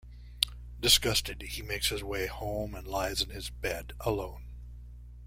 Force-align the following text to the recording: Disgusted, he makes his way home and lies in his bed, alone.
Disgusted, 0.79 1.43
he 1.43 1.61
makes 1.61 1.89
his 1.89 2.03
way 2.03 2.25
home 2.25 2.73
and 2.73 2.87
lies 2.87 3.21
in 3.21 3.29
his 3.29 3.51
bed, 3.51 3.93
alone. 3.99 4.45